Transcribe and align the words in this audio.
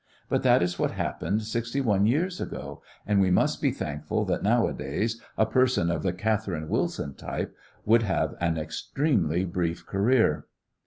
But 0.29 0.41
that 0.41 0.63
is 0.63 0.79
what 0.79 0.89
happened 0.93 1.43
sixty 1.43 1.79
one 1.79 2.07
years 2.07 2.41
ago, 2.41 2.81
and 3.05 3.21
we 3.21 3.29
must 3.29 3.61
be 3.61 3.69
thankful 3.71 4.25
that 4.25 4.41
nowadays 4.41 5.21
a 5.37 5.45
person 5.45 5.91
of 5.91 6.01
the 6.01 6.11
Catherine 6.11 6.69
Wilson 6.69 7.13
type 7.13 7.55
would 7.85 8.01
have 8.01 8.33
an 8.41 8.57
extremely 8.57 9.45
brief 9.45 9.85
career. 9.85 10.47